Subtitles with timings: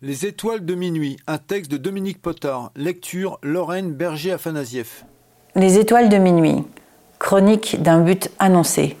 [0.00, 5.04] Les étoiles de minuit, un texte de Dominique Potard, lecture Lorraine Berger-Afanasieff.
[5.56, 6.62] Les étoiles de minuit,
[7.18, 8.96] chronique d'un but annoncé.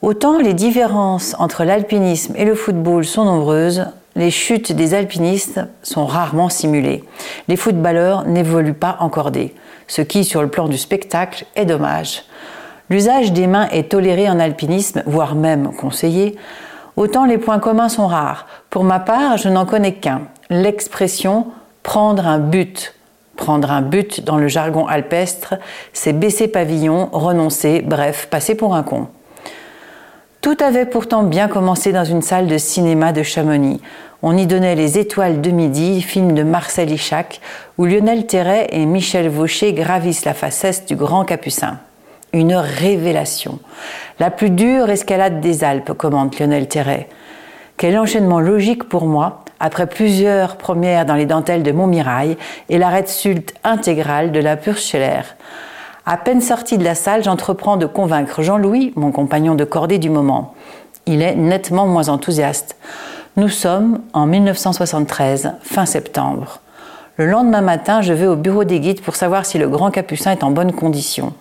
[0.00, 3.84] Autant les différences entre l'alpinisme et le football sont nombreuses,
[4.16, 7.04] les chutes des alpinistes sont rarement simulées.
[7.48, 9.54] Les footballeurs n'évoluent pas encordés,
[9.86, 12.22] ce qui, sur le plan du spectacle, est dommage.
[12.88, 16.36] L'usage des mains est toléré en alpinisme, voire même conseillé,
[16.96, 18.46] Autant les points communs sont rares.
[18.70, 20.22] Pour ma part, je n'en connais qu'un.
[20.48, 21.46] L'expression
[21.82, 22.94] prendre un but.
[23.36, 25.54] Prendre un but dans le jargon alpestre,
[25.92, 29.08] c'est baisser pavillon, renoncer, bref, passer pour un con.
[30.40, 33.80] Tout avait pourtant bien commencé dans une salle de cinéma de Chamonix.
[34.22, 37.40] On y donnait Les Étoiles de Midi, film de Marcel Ichac,
[37.76, 41.78] où Lionel Terray et Michel Vaucher gravissent la facesse du grand capucin
[42.34, 43.60] une révélation.
[44.18, 47.08] La plus dure escalade des Alpes, commente Lionel Terray.
[47.76, 52.36] Quel enchaînement logique pour moi, après plusieurs premières dans les dentelles de Montmirail
[52.68, 55.22] et l'arrêt sulte intégrale de la Purscheller.
[56.06, 60.10] À peine sorti de la salle, j'entreprends de convaincre Jean-Louis, mon compagnon de cordée du
[60.10, 60.54] moment.
[61.06, 62.76] Il est nettement moins enthousiaste.
[63.36, 66.60] Nous sommes en 1973, fin septembre.
[67.16, 70.32] Le lendemain matin, je vais au bureau des guides pour savoir si le grand capucin
[70.32, 71.32] est en bonne condition.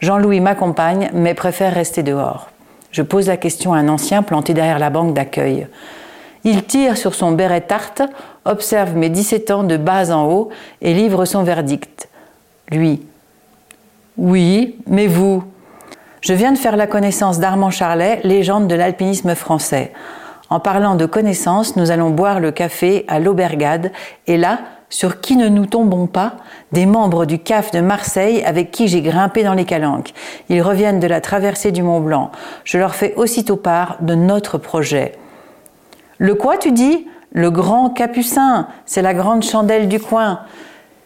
[0.00, 2.48] Jean-Louis m'accompagne, mais préfère rester dehors.
[2.90, 5.66] Je pose la question à un ancien planté derrière la banque d'accueil.
[6.44, 8.02] Il tire sur son béret tarte,
[8.44, 12.08] observe mes 17 ans de bas en haut et livre son verdict.
[12.70, 13.02] Lui.
[14.16, 15.44] Oui, mais vous
[16.20, 19.92] Je viens de faire la connaissance d'Armand Charlet, légende de l'alpinisme français.
[20.48, 23.90] En parlant de connaissances, nous allons boire le café à l'Aubergade
[24.26, 26.34] et là, sur qui ne nous tombons pas
[26.72, 30.12] Des membres du CAF de Marseille avec qui j'ai grimpé dans les calanques.
[30.48, 32.30] Ils reviennent de la traversée du Mont Blanc.
[32.64, 35.12] Je leur fais aussitôt part de notre projet.
[36.18, 37.06] Le quoi, tu dis?
[37.32, 40.40] Le grand capucin, c'est la grande chandelle du coin.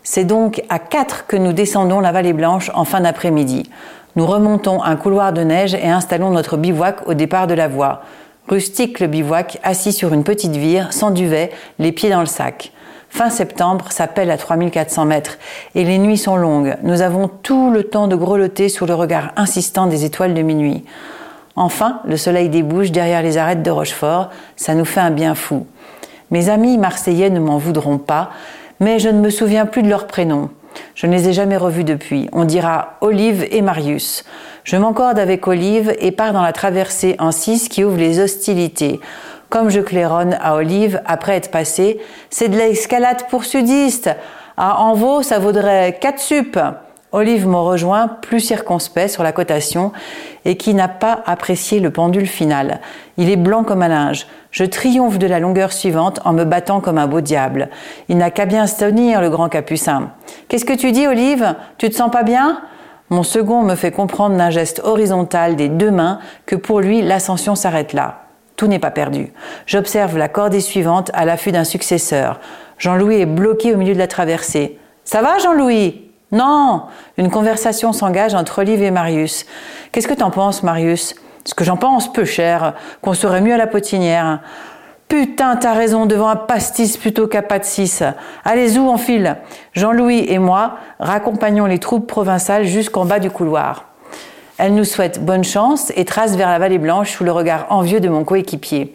[0.03, 3.70] C'est donc à quatre que nous descendons la vallée Blanche en fin d'après-midi.
[4.17, 8.02] Nous remontons un couloir de neige et installons notre bivouac au départ de la voie.
[8.48, 12.73] Rustique le bivouac, assis sur une petite vire, sans duvet, les pieds dans le sac.
[13.11, 15.37] Fin septembre s'appelle à 3400 mètres
[15.75, 16.77] et les nuits sont longues.
[16.83, 20.85] Nous avons tout le temps de grelotter sous le regard insistant des étoiles de minuit.
[21.57, 24.31] Enfin, le soleil débouche derrière les arêtes de Rochefort.
[24.57, 25.67] Ça nous fait un bien fou.
[26.31, 28.31] Mes amis marseillais ne m'en voudront pas,
[28.79, 30.48] mais je ne me souviens plus de leurs prénoms.
[30.95, 32.29] Je ne les ai jamais revus depuis.
[32.33, 34.25] On dira Olive et Marius.
[34.63, 39.01] Je m'encorde avec Olive et pars dans la traversée en 6 qui ouvre les hostilités.
[39.50, 42.00] Comme je claironne à Olive après être passé,
[42.30, 44.08] c'est de l'escalade pour sudiste.
[44.56, 46.58] À Envaux, ça vaudrait 4 sup.
[47.11, 49.90] Olive me rejoint, plus circonspect sur la cotation,
[50.44, 52.78] et qui n'a pas apprécié le pendule final.
[53.16, 54.28] Il est blanc comme un linge.
[54.52, 57.70] Je triomphe de la longueur suivante en me battant comme un beau diable.
[58.08, 60.12] Il n'a qu'à bien se tenir, le grand capucin.
[60.46, 61.56] Qu'est-ce que tu dis, Olive?
[61.77, 62.61] Tu te sens pas bien?
[63.08, 67.56] Mon second me fait comprendre d'un geste horizontal des deux mains que pour lui, l'ascension
[67.56, 68.30] s'arrête là.
[68.61, 69.33] Tout n'est pas perdu.
[69.65, 72.41] J'observe la cordée suivante à l'affût d'un successeur.
[72.77, 74.79] Jean-Louis est bloqué au milieu de la traversée.
[75.03, 76.11] Ça va, Jean-Louis?
[76.31, 76.83] Non
[77.17, 79.47] Une conversation s'engage entre Olive et Marius.
[79.93, 81.15] Qu'est-ce que t'en penses, Marius?
[81.47, 84.41] Ce que j'en pense, peu cher, qu'on serait mieux à la potinière.
[85.09, 87.61] Putain, t'as raison, devant un pastis plutôt qu'à pas.
[88.45, 89.39] Allez, où en file
[89.73, 93.89] Jean-Louis et moi raccompagnons les troupes provinciales jusqu'en bas du couloir.
[94.63, 97.98] Elle nous souhaite bonne chance et trace vers la vallée blanche sous le regard envieux
[97.98, 98.95] de mon coéquipier.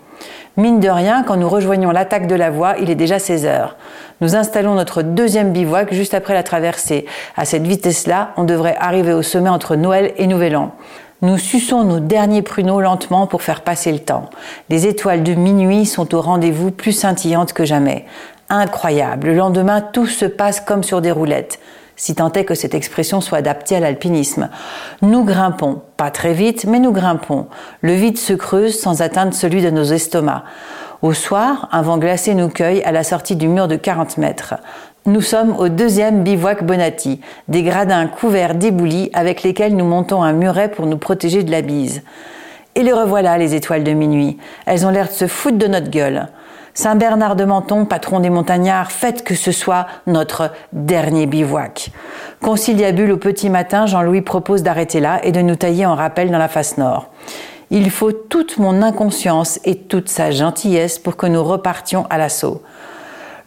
[0.58, 3.76] Mine de rien, quand nous rejoignons l'attaque de la voie, il est déjà 16 heures.
[4.22, 7.08] Nous installons notre deuxième bivouac juste après la traversée.
[7.36, 10.76] À cette vitesse-là, on devrait arriver au sommet entre Noël et Nouvel An.
[11.24, 14.30] Nous suçons nos derniers pruneaux lentement pour faire passer le temps.
[14.70, 18.06] Les étoiles de minuit sont au rendez-vous plus scintillantes que jamais.
[18.50, 19.30] Incroyable.
[19.30, 21.60] Le lendemain, tout se passe comme sur des roulettes
[21.96, 24.50] si tant est que cette expression soit adaptée à l'alpinisme.
[25.02, 27.48] Nous grimpons, pas très vite, mais nous grimpons.
[27.82, 30.44] Le vide se creuse sans atteindre celui de nos estomacs.
[31.02, 34.56] Au soir, un vent glacé nous cueille à la sortie du mur de 40 mètres.
[35.06, 40.34] Nous sommes au deuxième bivouac Bonatti, des gradins couverts d'éboulis avec lesquels nous montons un
[40.34, 42.02] muret pour nous protéger de la bise.
[42.74, 44.38] Et les revoilà, les étoiles de minuit.
[44.66, 46.28] Elles ont l'air de se foutre de notre gueule.
[46.78, 51.90] Saint Bernard de Menton, patron des montagnards, faites que ce soit notre dernier bivouac.
[52.42, 56.38] Conciliabule au petit matin, Jean-Louis propose d'arrêter là et de nous tailler en rappel dans
[56.38, 57.12] la face nord.
[57.72, 62.62] Il faut toute mon inconscience et toute sa gentillesse pour que nous repartions à l'assaut.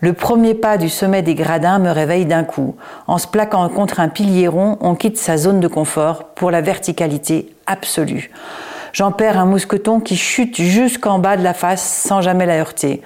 [0.00, 2.76] Le premier pas du sommet des gradins me réveille d'un coup.
[3.06, 6.62] En se plaquant contre un pilier rond, on quitte sa zone de confort pour la
[6.62, 8.30] verticalité absolue.
[8.92, 13.02] J'en perds un mousqueton qui chute jusqu'en bas de la face sans jamais la heurter.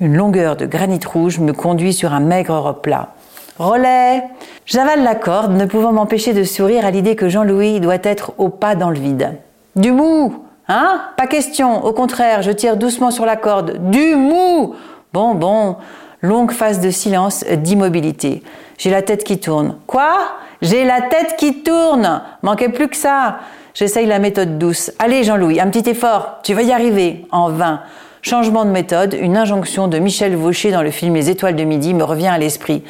[0.00, 3.14] Une longueur de granit rouge me conduit sur un maigre replat.
[3.58, 4.24] Relais
[4.66, 8.48] J'avale la corde, ne pouvant m'empêcher de sourire à l'idée que Jean-Louis doit être au
[8.48, 9.38] pas dans le vide.
[9.76, 11.02] Du mou Hein?
[11.16, 11.84] Pas question.
[11.84, 13.90] Au contraire, je tire doucement sur la corde.
[13.90, 14.74] Du mou
[15.12, 15.76] Bon, bon.
[16.22, 18.42] Longue phase de silence, d'immobilité.
[18.78, 19.76] J'ai la tête qui tourne.
[19.86, 20.16] Quoi?
[20.62, 23.38] J'ai la tête qui tourne Manquait plus que ça.
[23.74, 24.92] J'essaye la méthode douce.
[25.00, 26.38] Allez, Jean-Louis, un petit effort.
[26.44, 27.26] Tu vas y arriver.
[27.32, 27.80] En vain.
[28.22, 31.92] Changement de méthode, une injonction de Michel Vaucher dans le film Les Étoiles de Midi
[31.92, 32.84] me revient à l'esprit.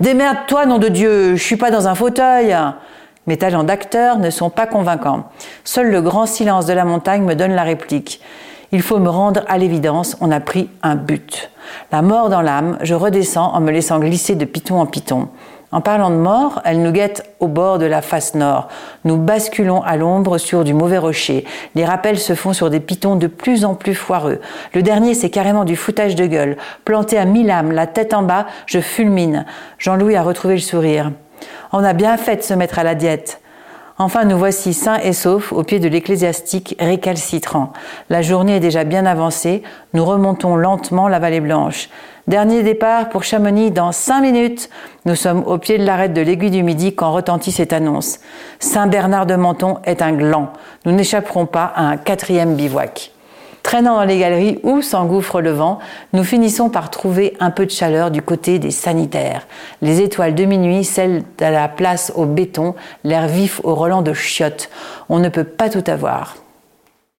[0.00, 2.56] Démerde-toi, nom de Dieu, je suis pas dans un fauteuil.
[3.26, 5.24] Mes talents d'acteur ne sont pas convaincants.
[5.64, 8.22] Seul le grand silence de la montagne me donne la réplique.
[8.70, 11.50] Il faut me rendre à l'évidence, on a pris un but.
[11.90, 15.28] La mort dans l'âme, je redescends en me laissant glisser de piton en piton.
[15.70, 18.68] En parlant de mort, elle nous guette au bord de la face nord.
[19.04, 21.44] Nous basculons à l'ombre sur du mauvais rocher.
[21.74, 24.40] Les rappels se font sur des pitons de plus en plus foireux.
[24.72, 26.56] Le dernier, c'est carrément du foutage de gueule.
[26.86, 29.44] Planté à mille âmes, la tête en bas, je fulmine.
[29.76, 31.12] Jean-Louis a retrouvé le sourire.
[31.72, 33.40] On a bien fait de se mettre à la diète.
[34.00, 37.72] Enfin, nous voici sains et saufs au pied de l'ecclésiastique récalcitrant.
[38.10, 39.64] La journée est déjà bien avancée.
[39.92, 41.88] Nous remontons lentement la vallée blanche.
[42.28, 44.70] Dernier départ pour Chamonix dans cinq minutes.
[45.04, 48.20] Nous sommes au pied de l'arête de l'aiguille du Midi quand retentit cette annonce.
[48.60, 50.52] Saint-Bernard de Menton est un gland.
[50.84, 53.10] Nous n'échapperons pas à un quatrième bivouac.
[53.68, 55.78] Traînant dans les galeries où s'engouffre le vent,
[56.14, 59.46] nous finissons par trouver un peu de chaleur du côté des sanitaires.
[59.82, 62.74] Les étoiles de minuit, celles de la place au béton,
[63.04, 64.70] l'air vif au relent de chiottes.
[65.10, 66.36] On ne peut pas tout avoir.